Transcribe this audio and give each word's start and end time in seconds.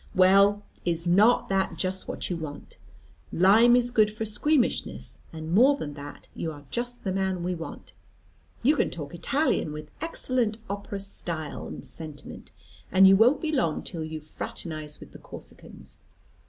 "Well, 0.15 0.63
is 0.83 1.05
not 1.05 1.47
that 1.49 1.77
just 1.77 2.07
what 2.07 2.27
you 2.27 2.35
want? 2.35 2.77
Lime 3.31 3.75
is 3.75 3.91
good 3.91 4.09
for 4.09 4.25
squeamishness. 4.25 5.19
And 5.31 5.53
more 5.53 5.77
than 5.77 5.93
that, 5.93 6.27
you 6.33 6.51
are 6.51 6.65
just 6.71 7.03
the 7.03 7.11
man 7.11 7.43
we 7.43 7.53
want. 7.53 7.93
You 8.63 8.75
can 8.75 8.89
talk 8.89 9.13
Italian 9.13 9.71
with 9.71 9.91
excellent 10.01 10.57
opera 10.67 11.01
style 11.01 11.67
and 11.67 11.85
sentiment; 11.85 12.51
and 12.91 13.07
you 13.07 13.15
won't 13.15 13.41
be 13.43 13.51
long 13.51 13.83
till 13.83 14.03
you 14.03 14.19
fraternise 14.19 14.99
with 14.99 15.11
the 15.11 15.19
Corsicans. 15.19 15.97